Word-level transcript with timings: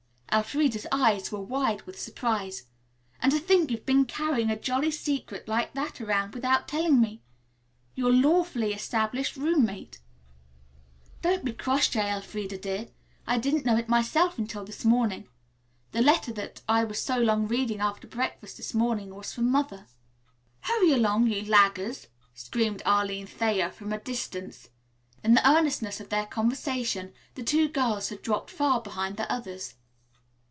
Elfreda's 0.33 0.87
eyes 0.93 1.29
were 1.29 1.41
wide 1.41 1.81
with 1.81 1.99
surprise. 1.99 2.63
"And 3.21 3.33
to 3.33 3.37
think 3.39 3.69
you've 3.69 3.85
been 3.85 4.05
carrying 4.05 4.49
a 4.49 4.57
jolly 4.57 4.89
secret 4.89 5.49
like 5.49 5.73
that 5.73 5.99
around 5.99 6.33
without 6.33 6.69
telling 6.69 7.01
me, 7.01 7.21
your 7.95 8.13
lawfully 8.13 8.71
established 8.71 9.35
roommate." 9.35 9.99
"Don't 11.21 11.43
be 11.43 11.51
cross, 11.51 11.89
J. 11.89 12.09
Elfreda, 12.09 12.57
dear. 12.59 12.87
I 13.27 13.39
didn't 13.39 13.65
know 13.65 13.75
it 13.75 13.89
myself 13.89 14.37
until 14.37 14.63
this 14.63 14.85
morning. 14.85 15.27
The 15.91 16.01
letter 16.01 16.31
that 16.31 16.61
I 16.65 16.85
was 16.85 17.01
so 17.01 17.17
long 17.17 17.49
reading 17.49 17.81
after 17.81 18.07
breakfast 18.07 18.55
this 18.55 18.73
morning 18.73 19.13
was 19.13 19.33
from 19.33 19.51
Mother." 19.51 19.85
"Hurry 20.61 20.93
along, 20.93 21.27
you 21.27 21.41
laggers," 21.43 22.07
screamed 22.33 22.81
Arline 22.85 23.27
Thayer 23.27 23.69
from 23.69 23.91
a 23.91 23.99
distance. 23.99 24.69
In 25.25 25.33
the 25.33 25.45
earnestness 25.45 25.99
of 25.99 26.07
their 26.07 26.25
conversation 26.25 27.11
the 27.35 27.43
two 27.43 27.67
girls 27.67 28.07
had 28.07 28.21
dropped 28.21 28.49
far 28.49 28.81
behind 28.81 29.17
the 29.17 29.29
others. 29.29 29.73